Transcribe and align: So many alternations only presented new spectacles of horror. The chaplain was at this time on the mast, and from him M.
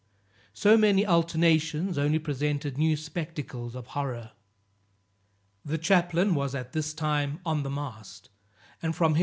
So 0.55 0.77
many 0.77 1.05
alternations 1.05 1.95
only 1.95 2.17
presented 2.17 2.75
new 2.75 2.97
spectacles 2.97 3.75
of 3.75 3.85
horror. 3.85 4.31
The 5.63 5.77
chaplain 5.77 6.33
was 6.33 6.55
at 6.55 6.71
this 6.73 6.91
time 6.95 7.39
on 7.45 7.61
the 7.61 7.69
mast, 7.69 8.31
and 8.81 8.95
from 8.95 9.11
him 9.11 9.17
M. 9.19 9.19